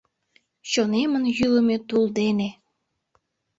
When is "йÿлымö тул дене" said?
1.37-2.49